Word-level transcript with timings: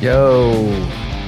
Yo, 0.00 0.50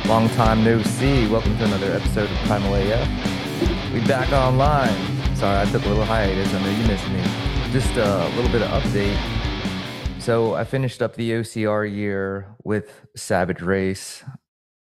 long 0.06 0.30
time 0.30 0.64
no 0.64 0.82
see. 0.82 1.28
Welcome 1.28 1.58
to 1.58 1.64
another 1.66 1.92
episode 1.92 2.30
of 2.30 2.36
Primal 2.46 2.74
AF. 2.74 3.92
We 3.92 4.00
back 4.06 4.32
online. 4.32 4.96
Sorry, 5.36 5.60
I 5.60 5.70
took 5.70 5.84
a 5.84 5.88
little 5.88 6.06
hiatus. 6.06 6.54
I 6.54 6.62
know 6.62 6.70
you 6.70 6.86
missed 6.86 7.06
me. 7.10 7.22
Just 7.70 7.94
a 7.98 8.34
little 8.34 8.50
bit 8.50 8.62
of 8.62 8.70
update. 8.70 10.22
So 10.22 10.54
I 10.54 10.64
finished 10.64 11.02
up 11.02 11.16
the 11.16 11.32
OCR 11.32 11.84
year 11.84 12.56
with 12.64 13.04
Savage 13.14 13.60
Race. 13.60 14.24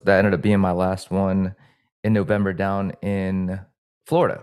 That 0.02 0.18
ended 0.18 0.34
up 0.34 0.42
being 0.42 0.58
my 0.58 0.72
last 0.72 1.12
one 1.12 1.54
in 2.02 2.12
November 2.12 2.52
down 2.52 2.94
in 3.00 3.60
Florida. 4.06 4.42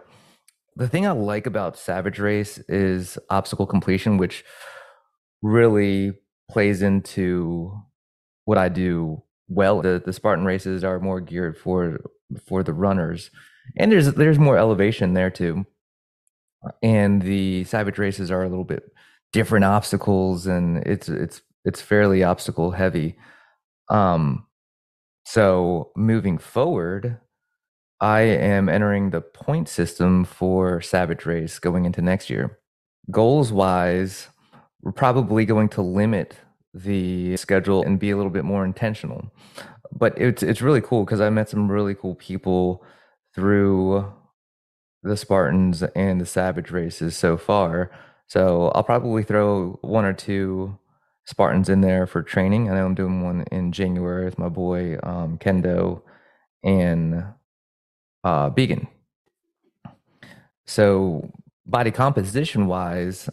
The 0.78 0.88
thing 0.88 1.06
I 1.06 1.12
like 1.12 1.46
about 1.46 1.78
Savage 1.78 2.20
Race 2.20 2.58
is 2.70 3.18
obstacle 3.30 3.68
completion, 3.68 4.16
which 4.16 4.46
really 5.42 6.14
plays 6.50 6.82
into 6.82 7.82
what 8.46 8.58
I 8.58 8.70
do 8.70 9.24
well. 9.48 9.82
The 9.82 10.02
the 10.06 10.14
Spartan 10.14 10.46
races 10.46 10.84
are 10.84 11.00
more 11.00 11.22
geared 11.22 11.58
for 11.58 12.00
for 12.46 12.64
the 12.64 12.74
runners, 12.74 13.32
and 13.78 13.92
there's 13.92 14.14
there's 14.14 14.40
more 14.40 14.58
elevation 14.58 15.14
there 15.14 15.30
too. 15.32 15.66
And 16.82 17.22
the 17.22 17.64
Savage 17.66 18.00
races 18.00 18.32
are 18.32 18.44
a 18.44 18.50
little 18.50 18.64
bit 18.64 18.92
different 19.34 19.66
obstacles, 19.66 20.48
and 20.48 20.78
it's 20.80 21.10
it's 21.10 21.42
it's 21.66 21.82
fairly 21.82 22.24
obstacle 22.24 22.72
heavy. 22.72 23.18
Um, 23.90 24.46
so 25.26 25.92
moving 25.96 26.38
forward, 26.38 27.20
I 28.00 28.22
am 28.22 28.70
entering 28.70 29.10
the 29.10 29.22
point 29.22 29.68
system 29.70 30.26
for 30.26 30.82
Savage 30.82 31.26
Race 31.26 31.60
going 31.60 31.86
into 31.86 32.02
next 32.02 32.30
year. 32.30 32.60
Goals 33.12 33.52
wise, 33.52 34.28
we're 34.82 34.92
probably 34.92 35.46
going 35.46 35.70
to 35.70 35.82
limit 35.82 36.36
the 36.76 37.38
schedule 37.38 37.82
and 37.84 37.98
be 37.98 38.12
a 38.12 38.18
little 38.18 38.32
bit 38.32 38.44
more 38.44 38.66
intentional. 38.66 39.32
But 39.92 40.20
it's 40.20 40.44
it's 40.44 40.62
really 40.62 40.82
cool 40.82 41.06
because 41.06 41.22
I 41.22 41.30
met 41.30 41.50
some 41.50 41.72
really 41.72 41.96
cool 41.96 42.16
people 42.16 42.84
through 43.34 44.12
the 45.02 45.16
Spartans 45.16 45.84
and 45.96 46.20
the 46.20 46.26
Savage 46.26 46.72
races 46.72 47.16
so 47.16 47.38
far. 47.38 47.92
So 48.28 48.70
I'll 48.70 48.84
probably 48.84 49.24
throw 49.24 49.80
one 49.82 50.04
or 50.04 50.14
two 50.14 50.78
Spartans 51.26 51.70
in 51.70 51.82
there 51.82 52.06
for 52.06 52.22
training. 52.22 52.70
I 52.70 52.76
know 52.76 52.86
I'm 52.86 52.96
doing 52.96 53.24
one 53.24 53.46
in 53.52 53.72
January 53.72 54.26
with 54.26 54.38
my 54.38 54.50
boy 54.50 54.98
um, 55.04 55.38
Kendo 55.38 56.02
and 56.64 57.24
uh, 58.24 58.50
Began. 58.50 58.88
So 60.66 61.32
body 61.66 61.92
composition 61.92 62.68
wise, 62.68 63.30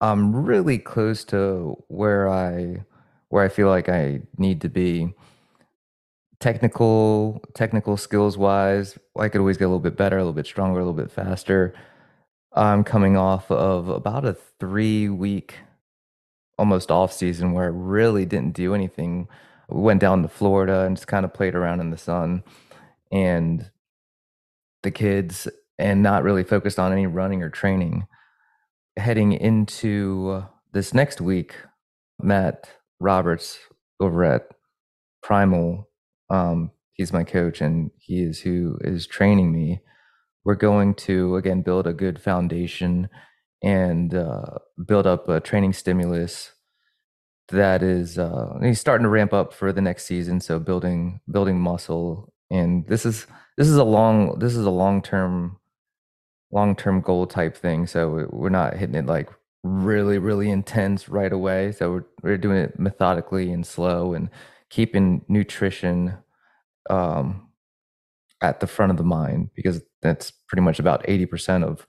I'm 0.00 0.34
really 0.34 0.78
close 0.78 1.24
to 1.26 1.82
where 1.88 2.28
I 2.28 2.84
where 3.28 3.44
I 3.44 3.48
feel 3.48 3.68
like 3.68 3.88
I 3.88 4.22
need 4.38 4.60
to 4.62 4.68
be. 4.68 5.14
Technical 6.40 7.42
technical 7.54 7.96
skills 7.96 8.36
wise, 8.36 8.98
I 9.18 9.28
could 9.28 9.40
always 9.40 9.56
get 9.56 9.64
a 9.64 9.68
little 9.68 9.80
bit 9.80 9.96
better, 9.96 10.16
a 10.16 10.20
little 10.20 10.32
bit 10.34 10.46
stronger, 10.46 10.80
a 10.80 10.84
little 10.84 11.00
bit 11.00 11.10
faster. 11.10 11.74
I'm 12.52 12.84
coming 12.84 13.16
off 13.16 13.50
of 13.50 13.88
about 13.88 14.24
a 14.24 14.36
three 14.60 15.08
week 15.08 15.58
almost 16.58 16.90
off 16.90 17.12
season 17.12 17.52
where 17.52 17.64
I 17.64 17.68
really 17.68 18.26
didn't 18.26 18.54
do 18.54 18.74
anything. 18.74 19.28
We 19.68 19.80
went 19.80 20.00
down 20.00 20.22
to 20.22 20.28
Florida 20.28 20.82
and 20.82 20.96
just 20.96 21.08
kind 21.08 21.24
of 21.24 21.34
played 21.34 21.54
around 21.54 21.80
in 21.80 21.90
the 21.90 21.98
sun 21.98 22.44
and 23.10 23.70
the 24.82 24.90
kids 24.90 25.48
and 25.78 26.02
not 26.02 26.22
really 26.22 26.44
focused 26.44 26.78
on 26.78 26.92
any 26.92 27.06
running 27.06 27.42
or 27.42 27.50
training 27.50 28.06
heading 28.96 29.32
into 29.32 30.44
this 30.72 30.94
next 30.94 31.20
week, 31.20 31.54
Matt 32.20 32.68
Roberts 33.00 33.58
over 34.00 34.24
at 34.24 34.48
Primal, 35.22 35.88
um, 36.30 36.70
he's 36.92 37.12
my 37.12 37.24
coach 37.24 37.60
and 37.60 37.90
he 37.98 38.22
is 38.22 38.40
who 38.40 38.78
is 38.82 39.06
training 39.06 39.52
me. 39.52 39.80
We're 40.44 40.54
going 40.54 40.94
to 40.96 41.36
again 41.36 41.62
build 41.62 41.86
a 41.86 41.92
good 41.92 42.20
foundation 42.20 43.08
and 43.62 44.14
uh, 44.14 44.58
build 44.86 45.06
up 45.06 45.28
a 45.28 45.40
training 45.40 45.72
stimulus 45.72 46.52
that 47.48 47.82
is 47.82 48.18
uh, 48.18 48.58
he's 48.62 48.80
starting 48.80 49.04
to 49.04 49.10
ramp 49.10 49.32
up 49.32 49.52
for 49.52 49.72
the 49.72 49.80
next 49.80 50.04
season. 50.04 50.40
So 50.40 50.58
building 50.58 51.20
building 51.30 51.60
muscle 51.60 52.32
and 52.50 52.86
this 52.86 53.06
is 53.06 53.26
this 53.56 53.68
is 53.68 53.76
a 53.76 53.84
long 53.84 54.38
this 54.38 54.54
is 54.54 54.66
a 54.66 54.70
long 54.70 55.02
term 55.02 55.58
long 56.54 56.76
term 56.76 57.00
goal 57.00 57.26
type 57.26 57.56
thing. 57.56 57.86
So 57.86 58.28
we're 58.30 58.48
not 58.48 58.76
hitting 58.76 58.94
it 58.94 59.06
like 59.06 59.28
really 59.64 60.18
really 60.18 60.50
intense 60.50 61.08
right 61.08 61.32
away. 61.32 61.72
So 61.72 61.90
we're 61.90 62.04
we're 62.22 62.38
doing 62.38 62.58
it 62.58 62.78
methodically 62.78 63.50
and 63.50 63.66
slow 63.66 64.14
and 64.14 64.30
keeping 64.70 65.24
nutrition 65.28 66.16
um, 66.88 67.48
at 68.40 68.60
the 68.60 68.66
front 68.66 68.90
of 68.90 68.96
the 68.98 69.04
mind 69.04 69.50
because 69.54 69.82
that's 70.02 70.30
pretty 70.48 70.62
much 70.62 70.78
about 70.78 71.04
80% 71.06 71.64
of 71.64 71.86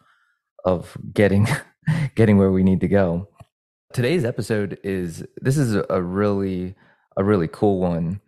of 0.65 0.97
getting 1.13 1.47
getting 2.15 2.37
where 2.37 2.51
we 2.51 2.63
need 2.63 2.81
to 2.81 2.87
go. 2.87 3.29
Today's 3.93 4.25
episode 4.25 4.79
is 4.83 5.23
this 5.37 5.57
is 5.57 5.75
a 5.89 6.01
really 6.01 6.75
a 7.17 7.23
really 7.23 7.47
cool 7.47 7.79
one. 7.79 8.19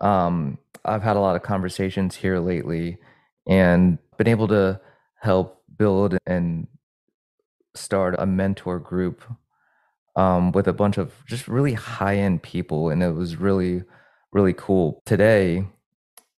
Um, 0.00 0.58
I've 0.84 1.02
had 1.02 1.16
a 1.16 1.20
lot 1.20 1.36
of 1.36 1.42
conversations 1.42 2.16
here 2.16 2.40
lately 2.40 2.98
and 3.48 3.98
been 4.18 4.28
able 4.28 4.48
to 4.48 4.80
help 5.20 5.61
build 5.76 6.18
and 6.26 6.66
start 7.74 8.14
a 8.18 8.26
mentor 8.26 8.78
group 8.78 9.22
um, 10.16 10.52
with 10.52 10.68
a 10.68 10.72
bunch 10.72 10.98
of 10.98 11.12
just 11.26 11.48
really 11.48 11.74
high 11.74 12.16
end 12.16 12.42
people. 12.42 12.90
And 12.90 13.02
it 13.02 13.12
was 13.12 13.36
really, 13.36 13.82
really 14.32 14.52
cool. 14.52 15.02
Today, 15.06 15.66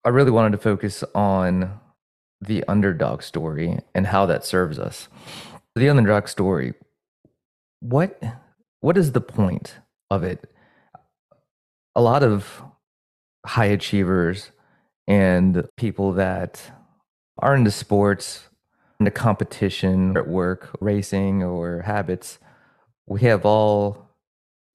I 0.05 0.09
really 0.09 0.31
wanted 0.31 0.53
to 0.53 0.59
focus 0.59 1.05
on 1.15 1.81
the 2.41 2.65
underdog 2.67 3.23
story 3.23 3.79
and 3.95 4.07
how 4.07 4.27
that 4.27 4.45
serves 4.45 4.79
us. 4.79 5.09
The 5.75 5.89
underdog 5.89 6.29
story, 6.29 6.75
what 7.81 8.21
what 8.81 8.97
is 8.97 9.13
the 9.13 9.21
point 9.21 9.77
of 10.11 10.25
it? 10.25 10.51
A 11.95 12.03
lot 12.03 12.23
of 12.23 12.63
high 13.47 13.67
achievers 13.67 14.51
and 15.07 15.69
people 15.77 16.13
that 16.15 16.61
are 17.39 17.55
into 17.55 17.71
sports 17.71 18.49
into 19.03 19.11
competition 19.11 20.17
at 20.17 20.29
work, 20.29 20.71
racing, 20.81 21.43
or 21.43 21.83
habits, 21.83 22.39
we 23.07 23.23
have 23.23 23.45
all 23.45 24.09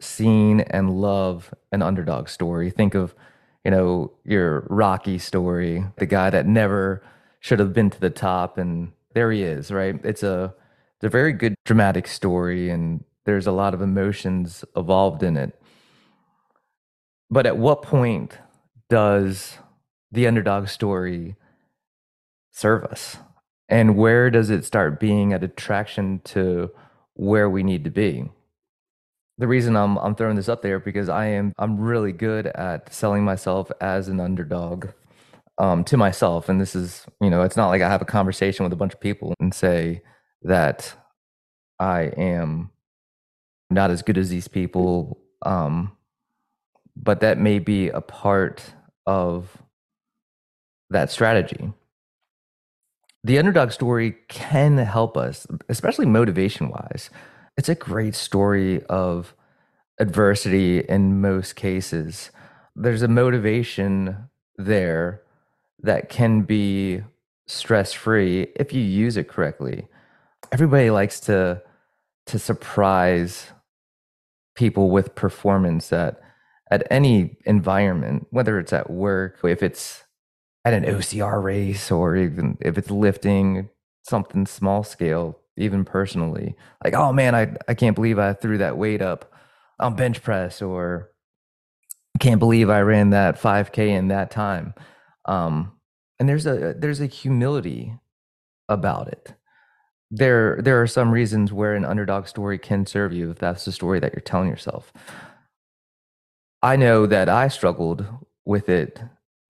seen 0.02 0.60
and 0.60 1.00
love 1.00 1.54
an 1.72 1.82
underdog 1.82 2.28
story. 2.28 2.70
Think 2.70 2.94
of, 2.94 3.16
you 3.64 3.72
know, 3.72 4.12
your 4.26 4.68
Rocky 4.70 5.18
story, 5.18 5.86
the 5.98 6.06
guy 6.06 6.30
that 6.30 6.46
never 6.46 7.02
should 7.40 7.60
have 7.60 7.72
been 7.72 7.90
to 7.90 8.00
the 8.00 8.10
top, 8.10 8.58
and 8.58 8.92
there 9.14 9.32
he 9.32 9.44
is, 9.44 9.72
right? 9.72 9.96
It's 10.04 10.24
a 10.24 10.54
it's 10.96 11.06
a 11.06 11.10
very 11.10 11.32
good 11.32 11.56
dramatic 11.64 12.06
story, 12.08 12.70
and 12.70 13.06
there's 13.26 13.48
a 13.48 13.52
lot 13.52 13.74
of 13.74 13.82
emotions 13.82 14.66
involved 14.76 15.24
in 15.24 15.38
it. 15.38 15.58
But 17.30 17.46
at 17.46 17.58
what 17.58 17.82
point 17.82 18.38
does 18.90 19.58
the 20.12 20.28
underdog 20.28 20.68
story 20.68 21.36
serve 22.52 22.84
us? 22.84 23.18
And 23.70 23.98
where 23.98 24.30
does 24.30 24.50
it 24.50 24.66
start 24.66 25.00
being 25.00 25.34
a 25.34 25.40
detraction 25.40 26.22
to 26.26 26.72
where 27.16 27.50
we 27.50 27.64
need 27.64 27.84
to 27.84 27.90
be? 27.90 28.30
The 29.38 29.48
reason 29.48 29.76
I'm 29.76 29.98
I'm 29.98 30.16
throwing 30.16 30.36
this 30.36 30.50
up 30.50 30.62
there 30.62 30.80
because 30.80 31.10
I 31.10 31.28
am 31.28 31.54
I'm 31.58 31.80
really 31.80 32.12
good 32.12 32.48
at 32.48 32.92
selling 32.94 33.24
myself 33.24 33.72
as 33.82 34.08
an 34.08 34.20
underdog 34.20 34.88
um, 35.60 35.84
to 35.86 35.98
myself, 35.98 36.50
and 36.50 36.60
this 36.60 36.76
is 36.76 37.06
you 37.22 37.30
know 37.30 37.44
it's 37.44 37.58
not 37.58 37.68
like 37.68 37.82
I 37.82 37.90
have 37.90 38.02
a 38.02 38.06
conversation 38.06 38.64
with 38.64 38.74
a 38.74 38.78
bunch 38.78 38.94
of 38.94 39.00
people 39.00 39.34
and 39.40 39.54
say 39.54 40.02
that 40.44 40.94
I 41.80 42.04
am 42.18 42.72
not 43.70 43.92
as 43.92 44.02
good 44.02 44.18
as 44.18 44.30
these 44.30 44.48
people, 44.48 45.20
um, 45.44 45.92
but 46.96 47.20
that 47.20 47.38
may 47.38 47.60
be 47.60 47.90
a 47.90 48.02
part 48.02 48.64
of 49.06 49.62
that 50.90 51.12
strategy 51.12 51.74
the 53.24 53.40
underdog 53.40 53.72
story 53.72 54.16
can 54.30 54.78
help 54.78 55.18
us, 55.18 55.48
especially 55.70 56.06
motivation 56.06 56.70
wise. 56.70 57.10
It's 57.58 57.70
a 57.70 57.76
great 57.76 58.16
story 58.16 58.84
of 58.86 59.34
adversity 60.00 60.80
in 60.80 61.22
most 61.22 61.56
cases. 61.56 62.32
There's 62.76 63.02
a 63.02 63.08
motivation 63.08 64.30
there 64.58 65.24
that 65.82 66.10
can 66.10 66.42
be 66.42 67.04
stress 67.48 67.94
free 67.94 68.48
if 68.56 68.74
you 68.74 68.82
use 68.82 69.18
it 69.18 69.28
correctly. 69.28 69.88
Everybody 70.52 70.90
likes 70.90 71.20
to 71.22 71.62
to 72.28 72.38
surprise 72.38 73.48
people 74.56 74.90
with 74.90 75.16
performance 75.16 75.94
at 75.94 76.20
at 76.70 76.86
any 76.92 77.38
environment, 77.46 78.28
whether 78.32 78.60
it's 78.60 78.74
at 78.74 78.90
work, 78.90 79.40
if 79.44 79.64
it's 79.64 80.04
at 80.68 80.74
an 80.74 80.84
OCR 80.84 81.42
race 81.42 81.90
or 81.92 82.18
even 82.18 82.58
if 82.60 82.78
it's 82.78 82.92
lifting 82.92 83.70
something 84.04 84.46
small 84.46 84.84
scale, 84.84 85.40
even 85.56 85.86
personally. 85.86 86.58
Like, 86.84 86.94
oh 86.94 87.14
man, 87.14 87.34
I, 87.36 87.56
I 87.70 87.74
can't 87.74 87.96
believe 87.96 88.20
I 88.20 88.34
threw 88.34 88.58
that 88.58 88.78
weight 88.78 89.02
up 89.02 89.32
on 89.80 89.96
bench 89.96 90.22
press 90.22 90.62
or 90.62 91.12
can't 92.20 92.40
believe 92.40 92.70
I 92.70 92.82
ran 92.82 93.12
that 93.12 93.40
5K 93.40 93.78
in 93.88 94.10
that 94.10 94.30
time. 94.30 94.74
Um, 95.24 95.72
and 96.20 96.28
there's 96.28 96.46
a 96.46 96.76
there's 96.78 97.00
a 97.00 97.06
humility 97.06 97.94
about 98.68 99.08
it. 99.08 99.36
There 100.12 100.60
there 100.62 100.82
are 100.82 100.88
some 100.88 101.12
reasons 101.12 101.54
where 101.54 101.76
an 101.76 101.86
underdog 101.86 102.28
story 102.28 102.60
can 102.60 102.86
serve 102.86 103.14
you 103.14 103.32
if 103.32 103.40
that's 103.40 103.64
the 103.64 103.72
story 103.72 104.02
that 104.02 104.14
you're 104.14 104.22
telling 104.22 104.50
yourself. 104.50 104.92
I 106.62 106.76
know 106.76 107.06
that 107.06 107.30
I 107.30 107.48
struggled 107.48 108.06
with 108.46 108.68
it 108.68 109.00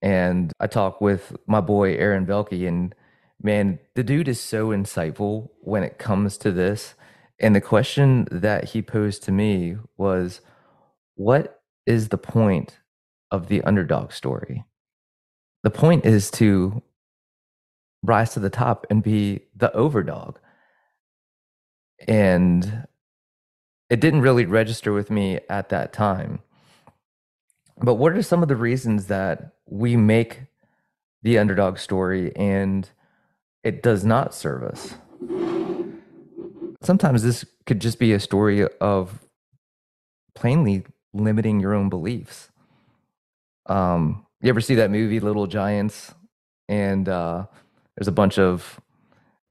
and 0.00 0.52
I 0.60 0.66
talk 0.66 1.00
with 1.00 1.36
my 1.46 1.60
boy 1.60 1.94
Aaron 1.94 2.26
Belke 2.26 2.66
and 2.66 2.94
man, 3.42 3.78
the 3.94 4.02
dude 4.02 4.28
is 4.28 4.40
so 4.40 4.68
insightful 4.68 5.50
when 5.60 5.82
it 5.82 5.98
comes 5.98 6.36
to 6.38 6.52
this. 6.52 6.94
And 7.40 7.54
the 7.54 7.60
question 7.60 8.26
that 8.30 8.64
he 8.70 8.82
posed 8.82 9.22
to 9.24 9.32
me 9.32 9.76
was 9.96 10.40
what 11.14 11.60
is 11.86 12.08
the 12.08 12.18
point 12.18 12.78
of 13.30 13.48
the 13.48 13.62
underdog 13.62 14.12
story? 14.12 14.64
The 15.62 15.70
point 15.70 16.04
is 16.04 16.30
to 16.32 16.82
rise 18.02 18.32
to 18.34 18.40
the 18.40 18.50
top 18.50 18.86
and 18.90 19.02
be 19.02 19.40
the 19.54 19.70
overdog. 19.74 20.36
And 22.06 22.86
it 23.90 24.00
didn't 24.00 24.20
really 24.20 24.46
register 24.46 24.92
with 24.92 25.10
me 25.10 25.40
at 25.48 25.68
that 25.70 25.92
time. 25.92 26.40
But 27.80 27.94
what 27.94 28.12
are 28.12 28.22
some 28.22 28.42
of 28.42 28.48
the 28.48 28.56
reasons 28.56 29.06
that 29.06 29.52
we 29.66 29.96
make 29.96 30.42
the 31.22 31.38
underdog 31.38 31.78
story 31.78 32.34
and 32.36 32.88
it 33.62 33.82
does 33.82 34.04
not 34.04 34.34
serve 34.34 34.62
us? 34.64 34.94
Sometimes 36.82 37.22
this 37.22 37.44
could 37.66 37.80
just 37.80 37.98
be 37.98 38.12
a 38.12 38.20
story 38.20 38.66
of 38.80 39.20
plainly 40.34 40.86
limiting 41.12 41.60
your 41.60 41.74
own 41.74 41.88
beliefs. 41.88 42.50
Um, 43.66 44.26
you 44.40 44.48
ever 44.48 44.60
see 44.60 44.76
that 44.76 44.90
movie 44.90 45.20
Little 45.20 45.46
Giants? 45.46 46.14
And 46.68 47.08
uh, 47.08 47.46
there's 47.96 48.08
a 48.08 48.12
bunch 48.12 48.38
of, 48.38 48.80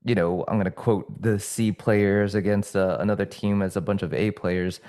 you 0.04 0.16
know, 0.16 0.46
I'm 0.48 0.56
going 0.56 0.66
to 0.66 0.72
quote 0.72 1.22
the 1.22 1.40
C 1.40 1.72
players 1.72 2.36
against 2.36 2.76
uh, 2.76 2.98
another 3.00 3.26
team 3.26 3.62
as 3.62 3.76
a 3.76 3.82
bunch 3.82 4.02
of 4.02 4.14
A 4.14 4.32
players. 4.32 4.80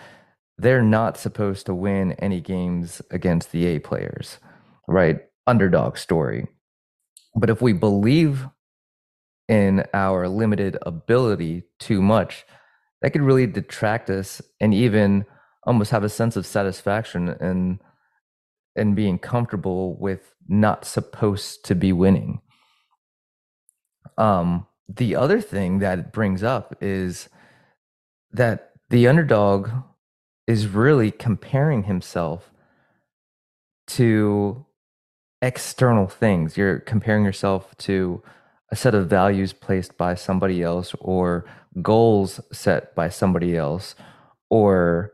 They're 0.59 0.83
not 0.83 1.17
supposed 1.17 1.67
to 1.67 1.75
win 1.75 2.13
any 2.13 2.41
games 2.41 3.01
against 3.11 3.53
the 3.53 3.67
A 3.67 3.79
players, 3.79 4.39
right? 4.89 5.21
Underdog 5.47 5.97
story. 5.97 6.49
But 7.35 7.51
if 7.51 7.63
we 7.63 7.73
believe 7.73 8.49
in 9.49 9.85
our 9.95 10.29
limited 10.29 10.77
ability 10.83 11.63
too 11.79 12.03
much, 12.03 12.45
that 13.01 13.13
could 13.13 13.23
really 13.23 13.47
detract 13.47 14.11
us 14.11 14.43
and 14.61 14.75
even 14.75 15.25
almost 15.65 15.91
have 15.93 16.05
a 16.05 16.09
sense 16.09 16.37
of 16.37 16.47
satisfaction 16.47 17.29
and 17.29 17.79
and 18.77 18.95
being 18.95 19.19
comfortable 19.19 19.99
with 19.99 20.35
not 20.47 20.85
supposed 20.85 21.65
to 21.65 21.75
be 21.75 21.93
winning. 21.93 22.41
Um, 24.17 24.67
the 24.89 25.17
other 25.17 25.41
thing 25.41 25.81
that 25.81 25.99
it 25.99 26.13
brings 26.13 26.43
up 26.43 26.77
is 26.81 27.29
that 28.31 28.73
the 28.91 29.09
underdog 29.09 29.69
is 30.49 30.67
really 30.67 31.11
comparing 31.11 31.85
himself 31.85 32.51
to 33.87 34.65
external 35.43 36.09
things. 36.09 36.57
You're 36.57 36.81
comparing 36.81 37.25
yourself 37.25 37.77
to 37.79 38.23
a 38.73 38.77
set 38.77 38.95
of 38.95 39.09
values 39.09 39.53
placed 39.53 39.97
by 39.99 40.15
somebody 40.15 40.63
else 40.63 40.95
or 41.01 41.45
goals 41.83 42.41
set 42.51 42.95
by 42.95 43.11
somebody 43.11 43.57
else 43.57 43.95
or 44.51 45.13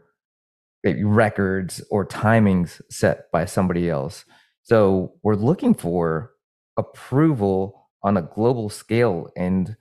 records 1.02 1.82
or 1.90 2.06
timings 2.06 2.80
set 2.88 3.30
by 3.32 3.44
somebody 3.44 3.90
else. 3.90 4.24
So 4.62 5.14
we're 5.22 5.34
looking 5.34 5.74
for 5.74 6.30
approval 6.76 7.88
on 8.04 8.16
a 8.16 8.22
global 8.22 8.70
scale 8.70 9.30
and 9.36 9.76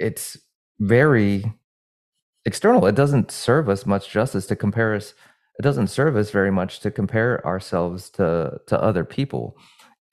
it's 0.00 0.36
very 0.80 1.44
external. 2.44 2.86
It 2.86 2.94
doesn't 2.94 3.30
serve 3.30 3.68
us 3.68 3.86
much 3.86 4.10
justice 4.10 4.46
to 4.46 4.56
compare 4.56 4.94
us. 4.94 5.14
It 5.58 5.62
doesn't 5.62 5.88
serve 5.88 6.16
us 6.16 6.30
very 6.30 6.50
much 6.50 6.80
to 6.80 6.90
compare 6.90 7.44
ourselves 7.46 8.10
to 8.10 8.60
to 8.66 8.82
other 8.82 9.04
people, 9.04 9.56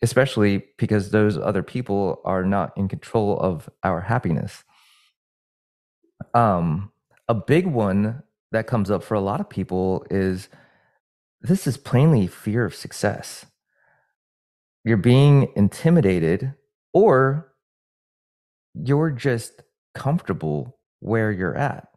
especially 0.02 0.66
because 0.78 1.12
those 1.12 1.38
other 1.38 1.64
people 1.64 2.22
are 2.26 2.44
not 2.44 2.74
in 2.78 2.88
control 2.88 3.40
of 3.40 3.70
our 3.84 4.02
happiness. 4.02 4.64
Um, 6.34 6.92
a 7.28 7.34
big 7.34 7.68
one 7.68 8.24
that 8.52 8.68
comes 8.68 8.92
up 8.92 9.04
for 9.04 9.16
a 9.16 9.22
lot 9.22 9.40
of 9.40 9.50
people 9.50 10.06
is 10.10 10.50
this 11.42 11.68
is 11.68 11.78
plainly 11.78 12.28
fear 12.28 12.66
of 12.66 12.76
success. 12.76 13.46
You're 14.84 14.98
being 14.98 15.52
intimidated, 15.56 16.54
or 16.94 17.54
you're 18.74 19.12
just 19.12 19.62
comfortable 19.94 20.78
where 21.00 21.32
you're 21.32 21.56
at. 21.58 21.88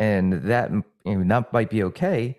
And 0.00 0.32
that, 0.44 0.72
you 1.04 1.18
know, 1.18 1.24
that 1.28 1.52
might 1.52 1.70
be 1.70 1.84
okay, 1.84 2.38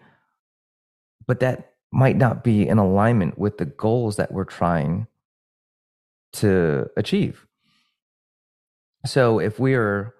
but 1.28 1.40
that 1.42 1.76
might 1.94 2.18
not 2.18 2.44
be 2.44 2.68
in 2.68 2.80
alignment 2.80 3.38
with 3.38 3.60
the 3.60 3.66
goals 3.66 4.18
that 4.18 4.34
we're 4.34 4.46
trying 4.46 5.08
to 6.34 6.90
achieve. 6.98 7.46
So 9.06 9.40
if 9.40 9.60
we 9.60 9.76
are 9.76 10.16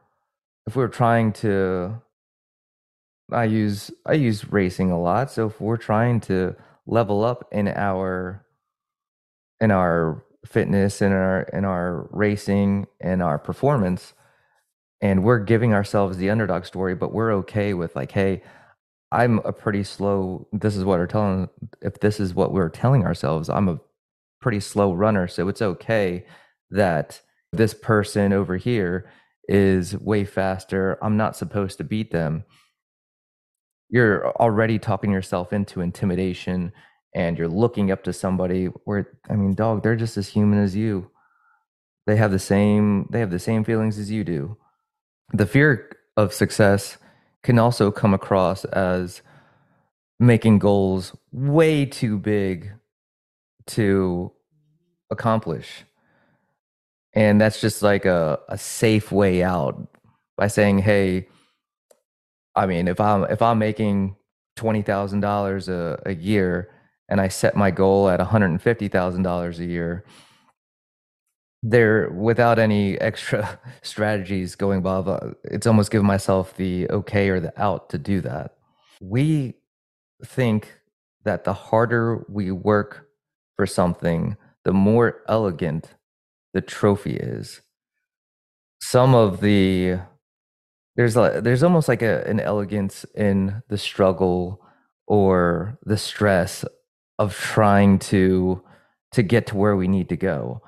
if 0.68 0.76
we're 0.76 0.90
trying 0.90 1.34
to 1.34 2.02
I 3.32 3.46
use 3.46 3.92
I 4.06 4.14
use 4.14 4.52
racing 4.52 4.92
a 4.92 5.02
lot. 5.02 5.32
So 5.32 5.48
if 5.48 5.62
we're 5.62 5.78
trying 5.78 6.22
to 6.22 6.56
level 6.86 7.24
up 7.24 7.48
in 7.52 7.68
our 7.70 8.46
in 9.62 9.72
our 9.72 10.24
fitness 10.46 11.02
in 11.02 11.12
our 11.12 11.44
in 11.54 11.66
our 11.66 12.08
racing 12.12 12.88
and 13.00 13.24
our 13.24 13.40
performance 13.40 14.14
and 15.02 15.24
we're 15.24 15.40
giving 15.40 15.74
ourselves 15.74 16.18
the 16.18 16.30
underdog 16.30 16.66
story 16.66 16.96
but 16.96 17.14
we're 17.14 17.34
okay 17.34 17.74
with 17.74 17.96
like 17.96 18.12
hey 18.12 18.42
i'm 19.12 19.40
a 19.40 19.54
pretty 19.54 19.84
slow 19.84 20.48
this 20.54 20.76
is 20.76 20.84
what 20.86 21.00
we're 21.00 21.08
telling 21.08 21.50
if 21.82 22.00
this 22.00 22.20
is 22.20 22.34
what 22.34 22.54
we're 22.54 22.70
telling 22.70 23.06
ourselves 23.06 23.50
i'm 23.50 23.70
a 23.70 23.80
pretty 24.42 24.60
slow 24.60 24.94
runner 24.94 25.28
so 25.28 25.48
it's 25.48 25.62
okay 25.62 26.26
that 26.72 27.22
this 27.52 27.74
person 27.74 28.34
over 28.34 28.58
here 28.58 29.10
is 29.48 29.98
way 29.98 30.26
faster 30.26 30.98
i'm 31.04 31.18
not 31.18 31.36
supposed 31.36 31.78
to 31.78 31.84
beat 31.84 32.12
them. 32.12 32.44
You're 33.90 34.32
already 34.38 34.80
talking 34.80 35.12
yourself 35.12 35.52
into 35.52 35.82
intimidation 35.82 36.72
and 37.14 37.38
you're 37.38 37.50
looking 37.50 37.92
up 37.92 38.04
to 38.06 38.14
somebody 38.14 38.68
where 38.86 39.08
i 39.30 39.36
mean 39.36 39.54
dog 39.54 39.84
they're 39.84 39.96
just 39.96 40.18
as 40.18 40.30
human 40.30 40.60
as 40.60 40.76
you. 40.76 41.12
They 42.08 42.16
have 42.16 42.32
the 42.32 42.40
same 42.40 43.08
they 43.12 43.20
have 43.20 43.32
the 43.32 43.40
same 43.40 43.64
feelings 43.64 44.00
as 44.00 44.10
you 44.10 44.24
do 44.24 44.58
the 45.34 45.46
fear 45.46 45.90
of 46.18 46.34
success 46.34 46.98
can 47.44 47.60
also 47.60 47.92
come 47.92 48.14
across 48.14 48.66
as 48.66 49.22
making 50.20 50.60
goals 50.60 51.16
way 51.32 51.86
too 51.86 52.18
big 52.18 52.72
to 53.68 54.32
accomplish. 55.10 55.84
And 57.14 57.42
that's 57.42 57.62
just 57.62 57.82
like 57.82 58.06
a, 58.06 58.40
a 58.50 58.58
safe 58.58 59.12
way 59.12 59.44
out 59.44 59.88
by 60.38 60.48
saying 60.48 60.80
hey 60.80 61.28
I 62.56 62.66
mean, 62.66 62.88
if 62.88 63.00
I'm 63.00 63.24
if 63.26 63.42
I'm 63.42 63.60
making 63.60 64.16
twenty 64.56 64.82
thousand 64.82 65.22
dollars 65.22 65.70
a 65.70 66.16
year 66.20 66.70
and 67.10 67.22
I 67.22 67.30
set 67.30 67.56
my 67.56 67.72
goal 67.72 68.10
at 68.10 68.20
one 68.20 68.28
hundred 68.30 68.52
and 68.52 68.62
fifty 68.62 68.88
thousand 68.90 69.24
dollars 69.24 69.60
a 69.60 69.66
year, 69.66 70.04
there 71.64 72.10
without 72.10 72.60
any 72.60 73.00
extra 73.00 73.60
strategies 73.82 74.56
going 74.56 74.80
above, 74.80 75.08
uh, 75.08 75.32
it's 75.44 75.68
almost 75.68 75.92
giving 75.92 76.08
myself 76.08 76.56
the 76.58 76.90
okay 76.90 77.30
or 77.30 77.40
the 77.40 77.54
out 77.62 77.90
to 77.90 77.98
do 77.98 78.22
that. 78.22 78.56
We 79.00 79.56
think 80.26 80.80
that 81.24 81.44
the 81.44 81.54
harder 81.54 82.26
we 82.30 82.52
work 82.52 83.08
for 83.56 83.66
something, 83.66 84.38
the 84.66 84.74
more 84.74 85.22
elegant 85.28 85.96
the 86.54 86.62
trophy 86.62 87.16
is. 87.16 87.62
Some 88.82 89.14
of 89.14 89.42
the 89.42 90.00
there's 90.96 91.16
a 91.16 91.42
there's 91.44 91.64
almost 91.64 91.88
like 91.88 92.02
a, 92.02 92.24
an 92.28 92.40
elegance 92.40 93.06
in 93.16 93.62
the 93.70 93.78
struggle 93.78 94.62
or 95.08 95.78
the 95.84 95.98
stress 95.98 96.66
of 97.20 97.36
trying 97.36 98.00
to 98.00 98.64
to 99.12 99.22
get 99.22 99.48
to 99.48 99.58
where 99.58 99.76
we 99.76 99.88
need 99.88 100.10
to 100.10 100.18
go 100.18 100.62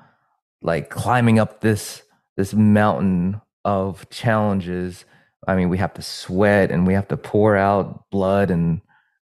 like 0.64 0.90
climbing 0.90 1.38
up 1.38 1.60
this 1.60 2.02
this 2.36 2.52
mountain 2.52 3.40
of 3.64 4.10
challenges 4.10 5.04
i 5.46 5.54
mean 5.54 5.68
we 5.68 5.78
have 5.78 5.94
to 5.94 6.02
sweat 6.02 6.72
and 6.72 6.86
we 6.86 6.94
have 6.94 7.06
to 7.06 7.16
pour 7.16 7.56
out 7.56 8.10
blood 8.10 8.50
and 8.50 8.80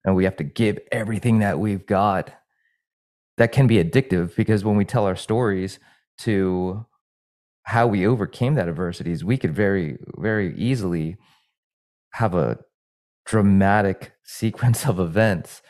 and 0.04 0.14
we 0.14 0.24
have 0.24 0.36
to 0.36 0.44
give 0.44 0.78
everything 0.92 1.38
that 1.38 1.58
we've 1.58 1.86
got 1.86 2.32
that 3.38 3.52
can 3.52 3.66
be 3.66 3.82
addictive 3.82 4.34
because 4.36 4.64
when 4.64 4.76
we 4.76 4.84
tell 4.84 5.06
our 5.06 5.16
stories 5.16 5.78
to 6.18 6.84
how 7.64 7.86
we 7.86 8.06
overcame 8.06 8.54
that 8.54 8.68
adversities, 8.68 9.24
we 9.24 9.36
could 9.36 9.54
very, 9.54 9.98
very 10.16 10.56
easily 10.56 11.16
have 12.12 12.34
a 12.34 12.58
dramatic 13.26 14.12
sequence 14.24 14.86
of 14.86 14.98
events 14.98 15.62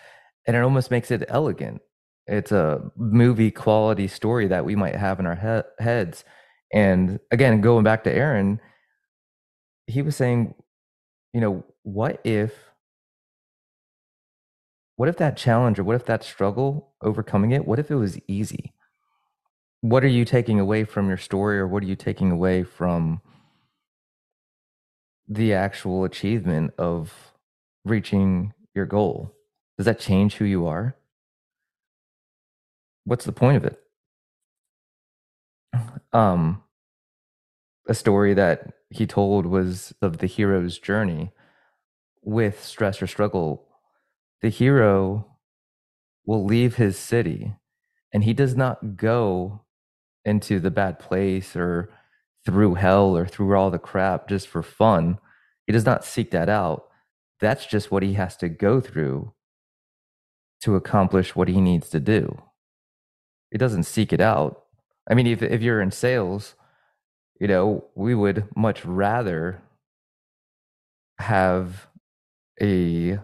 and 0.47 0.57
it 0.57 0.63
almost 0.63 0.91
makes 0.91 1.11
it 1.11 1.25
elegant. 1.29 1.83
It's 2.29 2.53
a 2.53 2.83
movie 2.97 3.51
quality 3.51 4.07
story 4.07 4.47
that 4.49 4.65
we 4.65 4.77
might 4.77 4.97
have 4.97 5.19
in 5.19 5.27
our 5.27 5.37
he- 5.37 5.85
heads. 5.85 6.25
And 6.73 7.19
again, 7.31 7.61
going 7.63 7.85
back 7.85 8.05
to 8.05 8.13
Aaron, 8.13 8.61
he 9.87 10.03
was 10.03 10.15
saying, 10.17 10.55
you 11.33 11.41
know, 11.41 11.65
what 11.83 12.21
if 12.25 12.53
what 14.97 15.09
if 15.09 15.17
that 15.19 15.37
challenge 15.37 15.79
or 15.79 15.85
what 15.85 15.95
if 15.95 16.05
that 16.07 16.25
struggle 16.25 16.93
overcoming 17.03 17.53
it, 17.53 17.67
what 17.67 17.79
if 17.79 17.89
it 17.89 17.95
was 17.95 18.19
easy? 18.27 18.75
What 19.81 20.03
are 20.03 20.09
you 20.09 20.25
taking 20.25 20.59
away 20.59 20.83
from 20.83 21.07
your 21.07 21.17
story 21.17 21.59
or 21.59 21.69
what 21.69 21.85
are 21.85 21.87
you 21.87 21.95
taking 21.95 22.33
away 22.33 22.65
from 22.65 23.23
the 25.29 25.55
actual 25.55 26.03
achievement 26.05 26.73
of 26.79 27.15
reaching 27.85 28.53
your 28.75 28.87
goal? 28.87 29.37
Does 29.77 29.85
that 29.85 30.01
change 30.01 30.35
who 30.35 30.45
you 30.45 30.67
are? 30.67 30.97
What's 33.09 33.25
the 33.25 33.33
point 33.33 33.57
of 33.57 33.65
it? 33.65 33.81
Um, 36.13 36.63
a 37.89 37.95
story 37.95 38.35
that 38.35 38.75
he 38.91 39.07
told 39.07 39.47
was 39.47 39.95
of 40.03 40.19
the 40.19 40.27
hero's 40.27 40.79
journey 40.79 41.31
with 42.23 42.63
stress 42.63 43.01
or 43.01 43.07
struggle. 43.07 43.67
The 44.43 44.51
hero 44.51 45.27
will 46.27 46.45
leave 46.45 46.77
his 46.77 46.99
city 46.99 47.55
and 48.13 48.25
he 48.25 48.35
does 48.35 48.55
not 48.55 48.99
go 48.99 49.63
into 50.27 50.61
the 50.61 50.71
bad 50.71 50.99
place 50.99 51.57
or 51.57 51.89
through 52.45 52.75
hell 52.75 53.17
or 53.17 53.25
through 53.25 53.57
all 53.57 53.71
the 53.71 53.79
crap 53.79 54.29
just 54.29 54.49
for 54.49 54.63
fun. 54.63 55.19
He 55.67 55.73
does 55.73 55.87
not 55.87 56.05
seek 56.05 56.31
that 56.33 56.51
out. 56.51 56.89
That's 57.41 57.65
just 57.65 57.91
what 57.91 58.03
he 58.03 58.13
has 58.15 58.37
to 58.37 58.51
go 58.51 58.83
through 58.83 59.33
to 60.61 60.77
accomplish 60.77 61.35
what 61.35 61.49
he 61.49 61.63
needs 61.63 61.89
to 61.89 62.01
do. 62.01 62.43
He 63.51 63.59
doesn't 63.59 63.85
seek 63.85 64.13
it 64.13 64.21
out. 64.21 64.65
I 65.11 65.15
mean, 65.15 65.27
if, 65.27 65.43
if 65.43 65.63
you're 65.63 65.81
in 65.81 65.91
sales, 65.91 66.55
you 67.41 67.49
know, 67.49 67.85
we 67.95 68.15
would 68.15 68.45
much 68.57 68.85
rather 68.85 69.63
have 71.19 71.87
a 72.61 73.19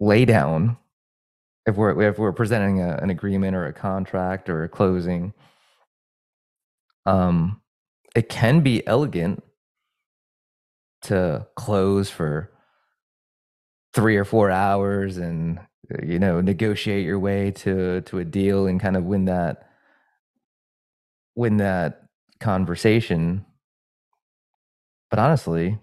laydown 0.00 0.76
if 1.66 1.76
we're 1.76 2.00
if 2.02 2.18
we're 2.18 2.32
presenting 2.32 2.80
a, 2.80 2.96
an 3.02 3.10
agreement 3.10 3.56
or 3.56 3.66
a 3.66 3.72
contract 3.72 4.48
or 4.48 4.64
a 4.64 4.68
closing. 4.68 5.32
Um, 7.04 7.60
it 8.14 8.28
can 8.28 8.60
be 8.60 8.86
elegant 8.86 9.42
to 11.02 11.46
close 11.54 12.10
for 12.10 12.50
three 13.94 14.16
or 14.16 14.24
four 14.24 14.50
hours 14.50 15.16
and 15.16 15.60
you 16.02 16.18
know 16.18 16.40
negotiate 16.40 17.04
your 17.04 17.18
way 17.18 17.50
to 17.50 18.00
to 18.02 18.18
a 18.18 18.24
deal 18.24 18.66
and 18.66 18.80
kind 18.80 18.96
of 18.96 19.04
win 19.04 19.26
that 19.26 19.70
win 21.34 21.58
that 21.58 22.02
conversation. 22.40 23.44
But 25.10 25.18
honestly 25.18 25.78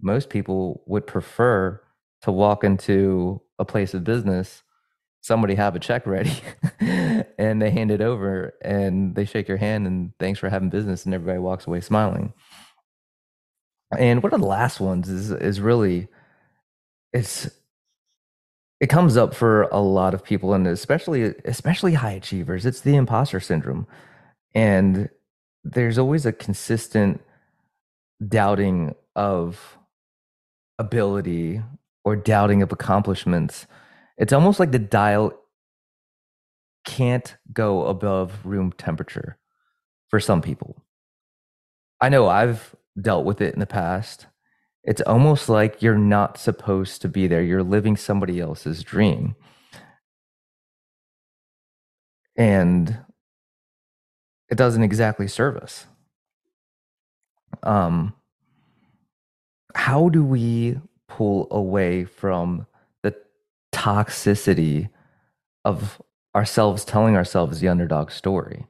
most 0.00 0.30
people 0.30 0.82
would 0.86 1.06
prefer 1.06 1.80
to 2.22 2.32
walk 2.32 2.64
into 2.64 3.40
a 3.58 3.64
place 3.64 3.94
of 3.94 4.04
business 4.04 4.62
somebody 5.22 5.54
have 5.54 5.76
a 5.76 5.78
check 5.78 6.06
ready 6.06 6.32
and 6.80 7.62
they 7.62 7.70
hand 7.70 7.90
it 7.90 8.00
over 8.00 8.54
and 8.62 9.14
they 9.14 9.24
shake 9.24 9.48
your 9.48 9.56
hand 9.56 9.86
and 9.86 10.12
thanks 10.18 10.38
for 10.38 10.48
having 10.48 10.68
business 10.68 11.04
and 11.04 11.14
everybody 11.14 11.38
walks 11.38 11.66
away 11.66 11.80
smiling. 11.80 12.32
And 13.96 14.22
one 14.22 14.34
of 14.34 14.40
the 14.40 14.46
last 14.46 14.80
ones 14.80 15.08
is 15.08 15.30
is 15.30 15.60
really 15.60 16.08
it's 17.12 17.48
it 18.82 18.88
comes 18.88 19.16
up 19.16 19.32
for 19.32 19.62
a 19.70 19.78
lot 19.78 20.12
of 20.12 20.24
people 20.24 20.54
and 20.54 20.66
especially 20.66 21.34
especially 21.44 21.94
high 21.94 22.10
achievers 22.10 22.66
it's 22.66 22.80
the 22.80 22.96
imposter 22.96 23.38
syndrome. 23.38 23.86
And 24.54 25.08
there's 25.62 25.98
always 25.98 26.26
a 26.26 26.32
consistent 26.32 27.22
doubting 28.26 28.96
of 29.14 29.78
ability 30.80 31.62
or 32.04 32.16
doubting 32.16 32.60
of 32.60 32.72
accomplishments. 32.72 33.68
It's 34.18 34.32
almost 34.32 34.58
like 34.58 34.72
the 34.72 34.80
dial 34.80 35.32
can't 36.84 37.36
go 37.52 37.86
above 37.86 38.44
room 38.44 38.72
temperature 38.76 39.38
for 40.08 40.18
some 40.18 40.42
people. 40.42 40.82
I 42.00 42.08
know 42.08 42.26
i've 42.26 42.74
dealt 43.00 43.24
with 43.24 43.40
it 43.40 43.54
in 43.54 43.60
the 43.60 43.66
past 43.66 44.26
it's 44.84 45.00
almost 45.02 45.48
like 45.48 45.80
you're 45.82 45.96
not 45.96 46.38
supposed 46.38 47.02
to 47.02 47.08
be 47.08 47.26
there. 47.26 47.42
You're 47.42 47.62
living 47.62 47.96
somebody 47.96 48.40
else's 48.40 48.82
dream. 48.82 49.36
And 52.36 52.98
it 54.48 54.56
doesn't 54.56 54.82
exactly 54.82 55.28
serve 55.28 55.56
us. 55.56 55.86
Um, 57.62 58.14
how 59.74 60.08
do 60.08 60.24
we 60.24 60.78
pull 61.08 61.46
away 61.50 62.04
from 62.04 62.66
the 63.02 63.14
toxicity 63.72 64.88
of 65.64 66.02
ourselves 66.34 66.84
telling 66.84 67.14
ourselves 67.14 67.60
the 67.60 67.68
underdog 67.68 68.10
story? 68.10 68.66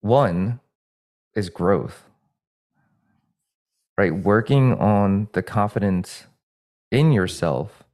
One, 0.00 0.60
is 1.34 1.48
growth, 1.48 2.04
right? 3.96 4.14
Working 4.14 4.74
on 4.74 5.28
the 5.32 5.42
confidence 5.42 6.24
in 6.90 7.12
yourself, 7.12 7.84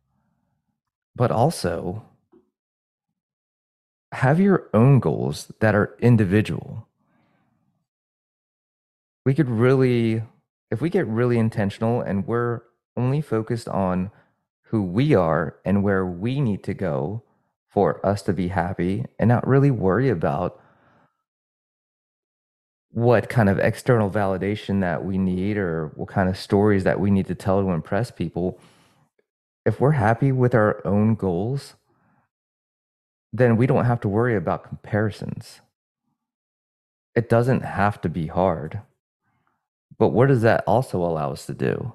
but 1.15 1.31
also 1.31 2.05
have 4.13 4.41
your 4.41 4.69
own 4.73 5.01
goals 5.01 5.53
that 5.61 5.75
are 5.75 5.97
individual. 6.01 6.89
We 9.25 9.35
could 9.35 9.49
really, 9.49 10.23
if 10.71 10.81
we 10.81 10.89
get 10.91 11.07
really 11.07 11.39
intentional 11.39 12.01
and 12.01 12.27
we're 12.27 12.63
only 12.97 13.21
focused 13.21 13.69
on 13.69 14.11
who 14.63 14.83
we 14.83 15.15
are 15.15 15.57
and 15.65 15.83
where 15.83 16.05
we 16.05 16.41
need 16.41 16.63
to 16.65 16.75
go 16.75 17.23
for 17.69 18.05
us 18.05 18.23
to 18.23 18.33
be 18.33 18.49
happy 18.49 19.05
and 19.19 19.29
not 19.29 19.47
really 19.47 19.71
worry 19.71 20.09
about 20.09 20.61
what 22.99 23.29
kind 23.29 23.49
of 23.49 23.61
external 23.61 24.11
validation 24.11 24.81
that 24.81 25.05
we 25.05 25.19
need 25.19 25.57
or 25.57 25.93
what 25.95 26.09
kind 26.09 26.29
of 26.29 26.37
stories 26.37 26.83
that 26.83 26.99
we 26.99 27.11
need 27.11 27.27
to 27.27 27.35
tell 27.35 27.63
to 27.63 27.71
impress 27.71 28.11
people. 28.11 28.59
If 29.65 29.81
we're 29.81 29.93
happy 29.93 30.33
with 30.33 30.55
our 30.55 30.85
own 30.85 31.15
goals 31.15 31.75
then 33.33 33.57
we 33.57 33.67
don't 33.67 33.85
have 33.85 34.01
to 34.01 34.09
worry 34.09 34.35
about 34.35 34.67
comparisons. 34.67 35.61
It 37.15 37.29
doesn't 37.29 37.61
have 37.61 38.01
to 38.01 38.09
be 38.09 38.27
hard. 38.27 38.81
But 39.99 40.09
what 40.09 40.29
does 40.29 40.43
that 40.43 40.65
also 40.67 41.03
allow 41.03 41.33
us 41.33 41.47
to 41.47 41.55
do? 41.55 41.93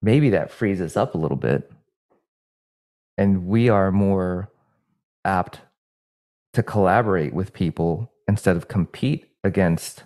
Maybe 0.00 0.30
that 0.30 0.50
frees 0.50 0.80
us 0.80 0.96
up 0.96 1.14
a 1.14 1.18
little 1.18 1.36
bit 1.36 1.70
and 3.18 3.46
we 3.46 3.68
are 3.68 3.90
more 3.90 4.50
apt 5.24 5.60
to 6.52 6.62
collaborate 6.62 7.34
with 7.34 7.52
people 7.52 8.12
instead 8.28 8.56
of 8.56 8.68
compete 8.68 9.33
against 9.44 10.04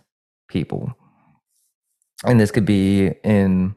people. 0.49 0.95
And 2.25 2.39
this 2.39 2.51
could 2.51 2.67
be 2.67 3.13
in 3.25 3.77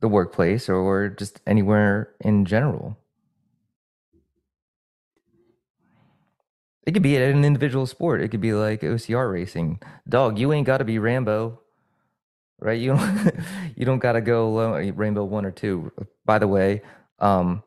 the 0.00 0.08
workplace 0.08 0.68
or 0.68 1.10
just 1.10 1.40
anywhere 1.46 2.14
in 2.20 2.44
general. 2.44 2.96
It 6.84 6.92
could 6.92 7.02
be 7.02 7.16
at 7.16 7.22
an 7.22 7.44
individual 7.44 7.86
sport. 7.86 8.22
It 8.22 8.28
could 8.28 8.40
be 8.40 8.54
like 8.54 8.80
OCR 8.80 9.30
racing. 9.30 9.80
Dog, 10.08 10.38
you 10.38 10.52
ain't 10.52 10.66
got 10.66 10.78
to 10.78 10.84
be 10.84 10.98
Rambo, 10.98 11.60
right? 12.58 12.80
You 12.80 12.96
don't, 12.96 13.34
you 13.76 13.84
don't 13.84 14.00
got 14.00 14.12
to 14.12 14.20
go 14.20 14.90
Rambo 14.90 15.24
one 15.24 15.44
or 15.44 15.52
two. 15.52 15.92
By 16.24 16.40
the 16.40 16.48
way, 16.48 16.82
um, 17.20 17.62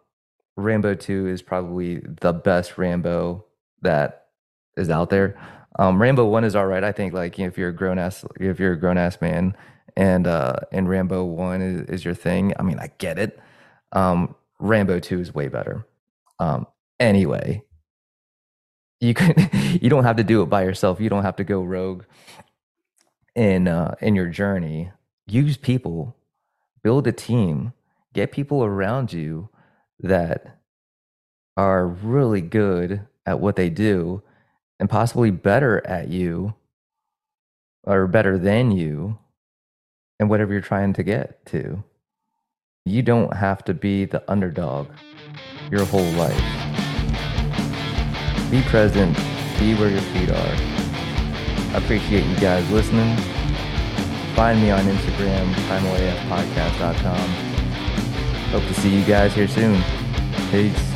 Rambo 0.57 0.95
two 0.95 1.27
is 1.27 1.41
probably 1.41 1.99
the 1.99 2.33
best 2.33 2.77
Rambo 2.77 3.45
that 3.81 4.25
is 4.75 4.89
out 4.89 5.09
there. 5.09 5.37
Um, 5.77 6.01
Rambo 6.01 6.25
one 6.25 6.43
is 6.43 6.55
all 6.55 6.65
right. 6.65 6.83
I 6.83 6.91
think 6.91 7.13
like 7.13 7.37
if 7.37 7.57
you're 7.57 7.69
a 7.69 7.75
grown 7.75 7.99
ass, 7.99 8.25
if 8.39 8.59
you're 8.59 8.73
a 8.73 8.79
grown 8.79 8.97
ass 8.97 9.19
man, 9.21 9.55
and 9.97 10.27
uh, 10.27 10.55
and 10.71 10.89
Rambo 10.89 11.23
one 11.23 11.61
is, 11.61 11.81
is, 11.89 12.05
your 12.05 12.13
thing. 12.13 12.53
I 12.57 12.63
mean, 12.63 12.79
I 12.79 12.91
get 12.97 13.19
it. 13.19 13.39
Um, 13.91 14.35
Rambo 14.59 14.99
two 14.99 15.19
is 15.19 15.33
way 15.33 15.47
better. 15.47 15.85
Um, 16.39 16.67
anyway, 16.99 17.63
you 18.99 19.13
can 19.13 19.33
you 19.81 19.89
don't 19.89 20.05
have 20.05 20.17
to 20.17 20.23
do 20.23 20.41
it 20.41 20.47
by 20.47 20.63
yourself. 20.63 20.99
You 20.99 21.09
don't 21.09 21.23
have 21.23 21.35
to 21.37 21.43
go 21.43 21.61
rogue 21.61 22.03
in 23.35 23.67
uh, 23.67 23.95
in 24.01 24.15
your 24.15 24.27
journey. 24.27 24.91
Use 25.27 25.57
people, 25.57 26.15
build 26.83 27.07
a 27.07 27.11
team, 27.11 27.73
get 28.13 28.31
people 28.31 28.63
around 28.63 29.11
you 29.11 29.49
that 29.99 30.59
are 31.57 31.87
really 31.87 32.41
good 32.41 33.07
at 33.25 33.39
what 33.39 33.55
they 33.55 33.69
do 33.69 34.21
and 34.79 34.89
possibly 34.89 35.31
better 35.31 35.85
at 35.85 36.09
you 36.09 36.53
or 37.83 38.07
better 38.07 38.37
than 38.37 38.71
you 38.71 39.17
and 40.19 40.29
whatever 40.29 40.53
you're 40.53 40.61
trying 40.61 40.93
to 40.93 41.03
get 41.03 41.45
to. 41.47 41.83
You 42.85 43.01
don't 43.01 43.33
have 43.33 43.63
to 43.65 43.73
be 43.73 44.05
the 44.05 44.23
underdog 44.29 44.89
your 45.71 45.85
whole 45.85 46.11
life. 46.11 46.37
Be 48.51 48.61
present, 48.63 49.15
be 49.59 49.73
where 49.75 49.89
your 49.89 50.01
feet 50.01 50.29
are. 50.29 50.55
I 51.73 51.77
appreciate 51.77 52.25
you 52.25 52.35
guys 52.37 52.69
listening. 52.71 53.17
Find 54.35 54.61
me 54.61 54.69
on 54.69 54.83
Instagram, 54.85 55.51
primalafpodcast.com. 55.53 57.29
Hope 58.51 58.63
to 58.63 58.73
see 58.75 58.95
you 58.97 59.03
guys 59.05 59.33
here 59.33 59.47
soon. 59.47 59.81
Peace. 60.51 60.94